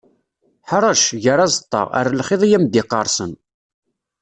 Ḥrec, 0.69 1.03
ger 1.23 1.39
aẓeṭṭa, 1.45 1.81
err 1.99 2.07
lxiḍ 2.19 2.41
i 2.47 2.55
am-d-iqqersen. 2.57 3.31